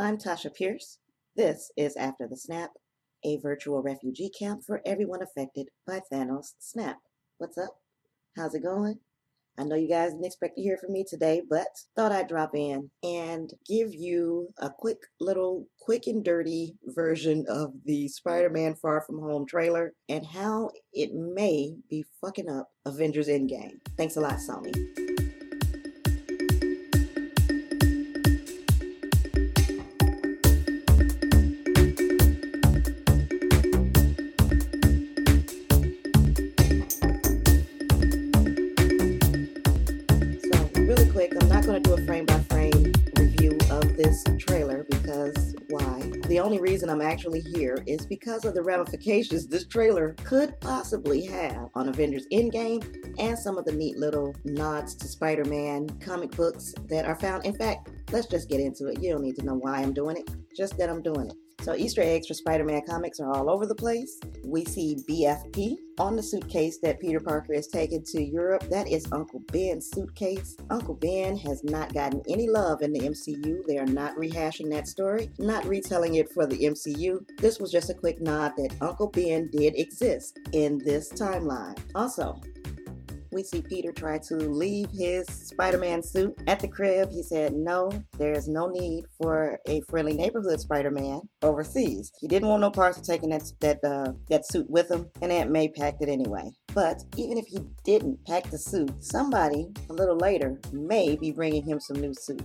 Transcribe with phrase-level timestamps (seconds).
[0.00, 0.98] I'm Tasha Pierce.
[1.34, 2.70] This is After the Snap,
[3.24, 6.98] a virtual refugee camp for everyone affected by Thanos' snap.
[7.38, 7.80] What's up?
[8.36, 9.00] How's it going?
[9.58, 11.66] I know you guys didn't expect to hear from me today, but
[11.96, 17.72] thought I'd drop in and give you a quick little quick and dirty version of
[17.84, 23.80] the Spider-Man Far From Home trailer and how it may be fucking up Avengers Endgame.
[23.96, 25.07] Thanks a lot, Sony.
[46.48, 51.68] Only reason I'm actually here is because of the ramifications this trailer could possibly have
[51.74, 52.82] on Avengers Endgame
[53.18, 57.44] and some of the neat little nods to Spider Man comic books that are found.
[57.44, 59.02] In fact, let's just get into it.
[59.02, 61.36] You don't need to know why I'm doing it, just that I'm doing it.
[61.68, 64.18] So, Easter eggs for Spider Man comics are all over the place.
[64.42, 68.64] We see BFP on the suitcase that Peter Parker is taken to Europe.
[68.70, 70.56] That is Uncle Ben's suitcase.
[70.70, 73.66] Uncle Ben has not gotten any love in the MCU.
[73.66, 77.22] They are not rehashing that story, not retelling it for the MCU.
[77.36, 81.78] This was just a quick nod that Uncle Ben did exist in this timeline.
[81.94, 82.40] Also,
[83.30, 87.10] we see Peter try to leave his Spider-Man suit at the crib.
[87.10, 92.12] He said, no, there is no need for a friendly neighborhood Spider-Man overseas.
[92.20, 95.32] He didn't want no parts of taking that, that, uh, that suit with him, and
[95.32, 96.50] Aunt May packed it anyway.
[96.74, 101.64] But even if he didn't pack the suit, somebody a little later may be bringing
[101.64, 102.44] him some new suits.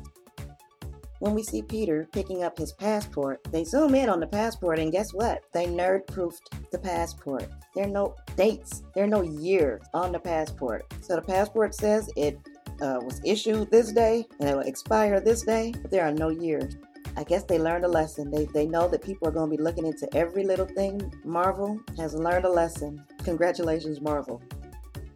[1.23, 4.91] When we see Peter picking up his passport, they zoom in on the passport, and
[4.91, 5.41] guess what?
[5.53, 7.47] They nerd proofed the passport.
[7.73, 10.83] There are no dates, there are no years on the passport.
[10.99, 12.37] So the passport says it
[12.81, 16.27] uh, was issued this day and it will expire this day, but there are no
[16.27, 16.75] years.
[17.15, 18.29] I guess they learned a lesson.
[18.29, 21.09] They, they know that people are going to be looking into every little thing.
[21.23, 23.01] Marvel has learned a lesson.
[23.23, 24.41] Congratulations, Marvel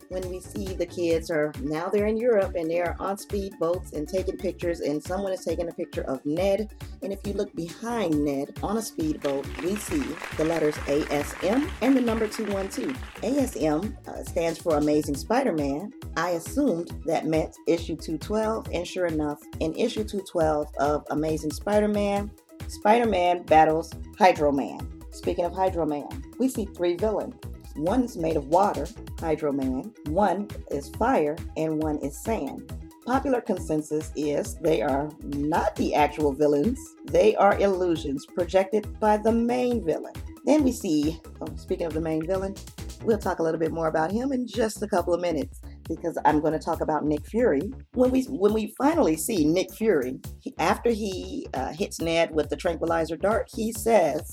[0.10, 4.08] when we see the kids are now they're in Europe and they're on speedboats and
[4.08, 6.74] taking pictures, and someone is taking a picture of Ned.
[7.04, 10.04] And if you look behind Ned on a speedboat, we see
[10.38, 12.96] the letters ASM and the number 212.
[13.22, 15.92] ASM uh, stands for Amazing Spider Man.
[16.16, 21.88] I assumed that meant issue 212, and sure enough, in issue 212 of Amazing Spider
[21.88, 22.32] Man,
[22.68, 24.80] Spider Man battles Hydro Man.
[25.12, 26.08] Speaking of Hydro Man,
[26.38, 27.36] we see three villains.
[27.78, 28.88] One is made of water,
[29.20, 32.74] Hydro Man, one is fire, and one is sand.
[33.06, 39.32] Popular consensus is they are not the actual villains, they are illusions projected by the
[39.32, 40.14] main villain.
[40.44, 42.56] Then we see, oh, speaking of the main villain,
[43.04, 46.18] we'll talk a little bit more about him in just a couple of minutes because
[46.26, 47.72] I'm going to talk about Nick Fury.
[47.94, 52.50] When we when we finally see Nick Fury, he, after he uh, hits Ned with
[52.50, 54.30] the tranquilizer dart, he says,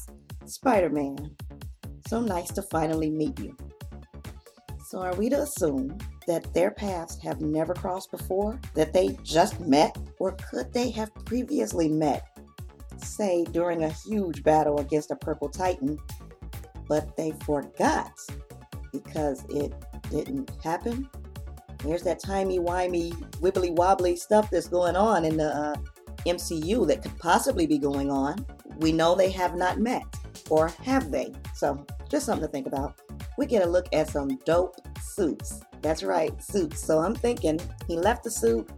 [0.46, 1.36] "Spider-Man,
[2.06, 3.56] so nice to finally meet you.
[4.86, 8.60] So, are we to assume that their paths have never crossed before?
[8.74, 9.96] That they just met?
[10.20, 12.26] Or could they have previously met,
[12.98, 15.98] say, during a huge battle against a purple titan,
[16.86, 18.12] but they forgot
[18.92, 19.74] because it
[20.10, 21.08] didn't happen?
[21.82, 25.74] There's that timey-wimey, wibbly-wobbly stuff that's going on in the uh,
[26.26, 28.46] MCU that could possibly be going on.
[28.78, 30.04] We know they have not met,
[30.50, 31.32] or have they?
[31.54, 33.00] So just something to think about.
[33.36, 35.60] We get a look at some dope suits.
[35.82, 36.84] That's right, suits.
[36.84, 38.68] So I'm thinking he left the suit,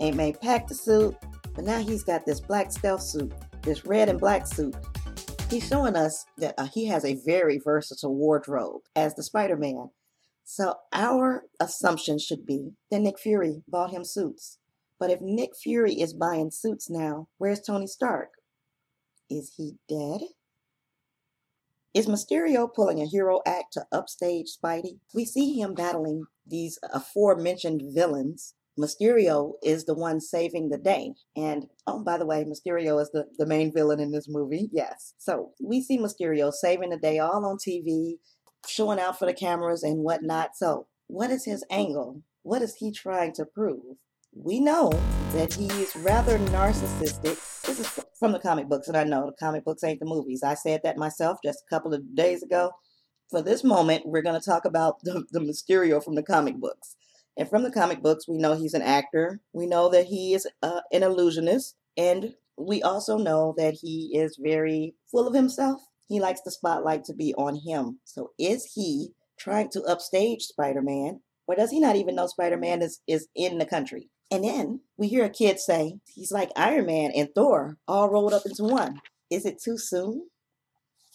[0.00, 1.16] Aunt May packed the suit,
[1.54, 3.32] but now he's got this black stealth suit,
[3.62, 4.74] this red and black suit.
[5.50, 9.90] He's showing us that uh, he has a very versatile wardrobe as the Spider Man.
[10.44, 14.58] So our assumption should be that Nick Fury bought him suits.
[14.98, 18.30] But if Nick Fury is buying suits now, where's Tony Stark?
[19.28, 20.20] Is he dead?
[21.94, 24.98] Is Mysterio pulling a hero act to upstage Spidey?
[25.14, 28.54] We see him battling these aforementioned villains.
[28.80, 31.12] Mysterio is the one saving the day.
[31.36, 34.70] And oh, by the way, Mysterio is the, the main villain in this movie.
[34.72, 35.12] Yes.
[35.18, 38.14] So we see Mysterio saving the day all on TV,
[38.66, 40.56] showing out for the cameras and whatnot.
[40.56, 42.22] So, what is his angle?
[42.42, 43.96] What is he trying to prove?
[44.34, 44.90] We know
[45.32, 47.38] that he is rather narcissistic.
[47.62, 47.88] This is
[48.18, 50.42] from the comic books, and I know the comic books ain't the movies.
[50.42, 52.72] I said that myself just a couple of days ago.
[53.30, 56.96] For this moment, we're going to talk about the, the Mysterio from the comic books.
[57.36, 59.40] And from the comic books, we know he's an actor.
[59.52, 61.76] We know that he is uh, an illusionist.
[61.96, 65.80] And we also know that he is very full of himself.
[66.08, 68.00] He likes the spotlight to be on him.
[68.04, 71.20] So is he trying to upstage Spider Man?
[71.46, 74.10] Or does he not even know Spider Man is, is in the country?
[74.32, 78.32] And then we hear a kid say, he's like Iron Man and Thor all rolled
[78.32, 78.98] up into one.
[79.30, 80.26] Is it too soon?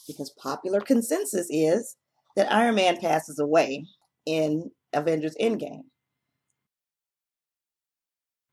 [0.08, 1.98] Because popular consensus is
[2.36, 3.86] that Iron Man passes away
[4.28, 5.86] in Avengers Endgame.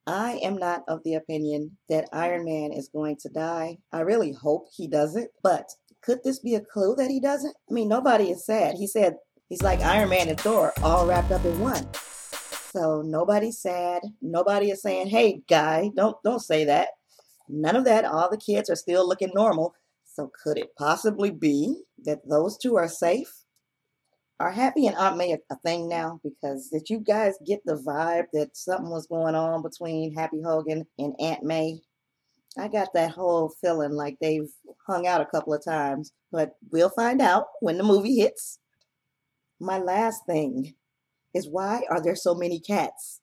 [0.07, 3.77] I am not of the opinion that Iron Man is going to die.
[3.93, 5.67] I really hope he doesn't, but
[6.03, 7.55] could this be a clue that he doesn't?
[7.71, 8.77] I mean, nobody is sad.
[8.77, 9.17] He said
[9.51, 11.87] he's like Iron Man and Thor all wrapped up in one.
[12.75, 14.03] So nobody's sad.
[14.21, 16.89] Nobody is saying, "Hey, guy, don't don't say that."
[17.49, 18.05] None of that.
[18.05, 19.75] All the kids are still looking normal.
[20.05, 23.45] So could it possibly be that those two are safe?
[24.41, 26.21] Are Happy and Aunt May a, thing now?
[26.25, 30.85] Because did you guys get the vibe that something was going on between Happy Hogan
[30.99, 31.81] and Aunt May?
[32.59, 34.51] I got that whole feeling like they've
[34.87, 38.59] hung out a couple of times, but we'll find out when the movie hits.
[39.61, 40.75] My last thing
[41.35, 43.21] is why are there so many cats?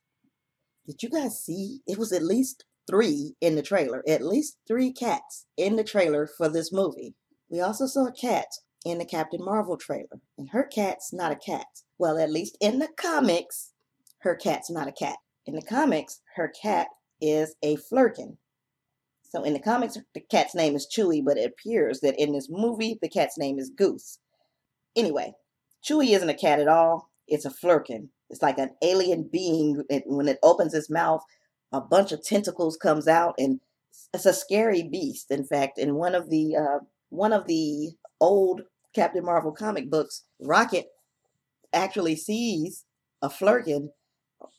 [0.86, 1.80] Did you guys see?
[1.88, 6.28] It was at least three in the trailer, at least three cats in the trailer
[6.28, 7.16] for this movie.
[7.50, 8.48] We also saw a cat
[8.84, 11.68] in the Captain Marvel trailer, and her cat's not a cat.
[11.98, 13.74] Well, at least in the comics,
[14.20, 15.18] her cat's not a cat.
[15.46, 16.88] In the comics, her cat
[17.22, 18.38] is a Flerken.
[19.24, 22.50] So in the comics, the cat's name is Chewie, but it appears that in this
[22.50, 24.20] movie, the cat's name is Goose.
[24.96, 25.34] Anyway,
[25.88, 28.10] Chewie isn't a cat at all it's a flerken.
[28.30, 29.84] It's like an alien being.
[29.90, 31.22] It, when it opens its mouth,
[31.72, 33.60] a bunch of tentacles comes out, and
[34.14, 35.32] it's a scary beast.
[35.32, 36.80] In fact, in one of the uh,
[37.10, 38.62] one of the old
[38.94, 40.88] Captain Marvel comic books, Rocket
[41.74, 42.86] actually sees
[43.22, 43.90] a flerken.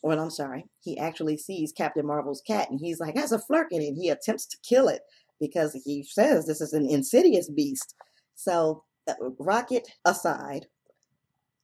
[0.03, 3.87] Well, I'm sorry, he actually sees Captain Marvel's cat, and he's like, "That's a flerken,"
[3.87, 5.03] and he attempts to kill it
[5.41, 7.95] because he says this is an insidious beast.
[8.37, 10.67] So, uh, Rocket aside,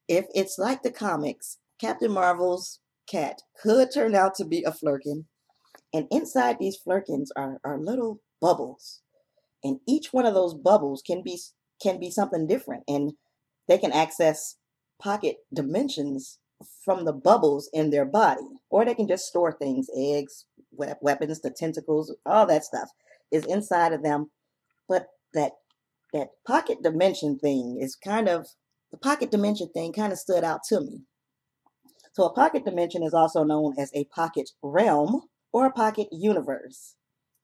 [0.08, 5.24] if it's like the comics, Captain Marvel's cat could turn out to be a flerken.
[5.92, 9.02] And inside these flerkens are, are little bubbles.
[9.62, 11.38] And each one of those bubbles can be
[11.80, 12.82] can be something different.
[12.88, 13.12] And
[13.68, 14.56] they can access
[15.00, 16.38] pocket dimensions
[16.84, 18.48] from the bubbles in their body.
[18.70, 22.90] Or they can just store things, eggs, weapons, the tentacles, all that stuff
[23.30, 24.30] is inside of them.
[24.88, 25.52] But that
[26.12, 28.48] that pocket dimension thing is kind of
[28.90, 31.02] the pocket dimension thing kind of stood out to me.
[32.12, 36.94] So, a pocket dimension is also known as a pocket realm or a pocket universe.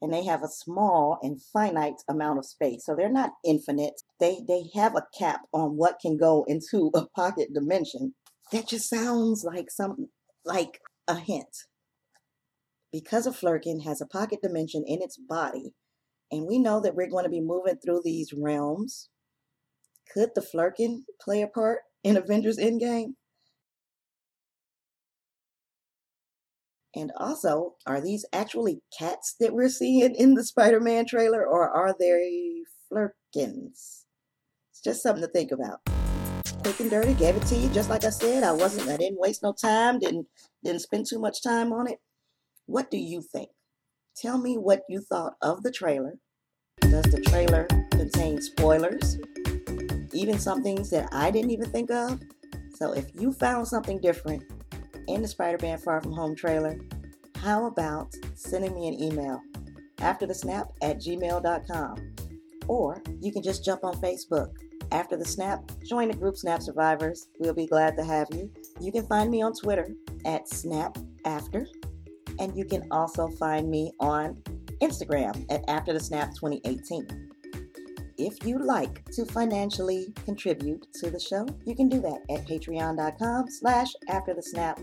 [0.03, 2.85] And they have a small and finite amount of space.
[2.85, 4.03] So they're not infinite.
[4.21, 8.15] They they have a cap on what can go into a pocket dimension.
[8.53, 10.09] That just sounds like some
[10.45, 11.57] like a hint.
[12.93, 15.73] Because a Flerken has a pocket dimension in its body,
[16.31, 19.09] and we know that we're going to be moving through these realms
[20.13, 23.15] could the Flerken play a part in Avengers Endgame?
[26.97, 31.69] And also, are these actually cats that we're seeing in the Spider Man trailer, or
[31.69, 34.05] are they Flerkens?
[34.71, 35.81] It's just something to think about.
[36.63, 37.69] Quick and dirty, gave it to you.
[37.71, 40.27] Just like I said, I wasn't, I didn't waste no time, didn't,
[40.63, 41.99] didn't spend too much time on it.
[42.67, 43.51] What do you think?
[44.17, 46.15] Tell me what you thought of the trailer.
[46.81, 49.19] Does the trailer contain spoilers?
[50.25, 52.19] Even some things that I didn't even think of.
[52.75, 54.43] So if you found something different
[55.07, 56.81] in the Spider Man Far From Home trailer,
[57.37, 59.43] how about sending me an email
[59.99, 62.15] after the snap at gmail.com?
[62.69, 64.55] Or you can just jump on Facebook.
[64.93, 67.29] After the snap, join the group Snap Survivors.
[67.39, 68.51] We'll be glad to have you.
[68.81, 69.91] You can find me on Twitter
[70.25, 70.97] at Snap
[71.27, 71.67] After,
[72.39, 74.43] and you can also find me on
[74.81, 77.24] Instagram at After the Snap 2018
[78.19, 83.51] if you'd like to financially contribute to the show, you can do that at patreon.com
[83.51, 84.79] slash after the snap.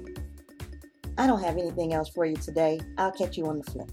[1.17, 2.79] I don't have anything else for you today.
[2.97, 3.91] I'll catch you on the flip.